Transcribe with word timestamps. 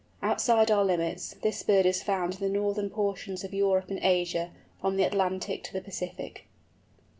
Outside 0.23 0.71
our 0.71 0.83
limits, 0.83 1.35
this 1.43 1.61
bird 1.61 1.85
is 1.85 2.01
found 2.01 2.33
in 2.33 2.39
the 2.39 2.49
northern 2.59 2.89
portions 2.89 3.43
of 3.43 3.53
Europe 3.53 3.91
and 3.91 3.99
Asia, 4.01 4.49
from 4.81 4.95
the 4.97 5.03
Atlantic 5.03 5.63
to 5.65 5.73
the 5.73 5.81
Pacific. 5.81 6.47